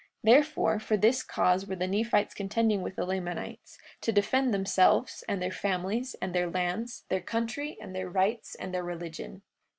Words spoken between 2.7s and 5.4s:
with the Lamanites, to defend themselves, and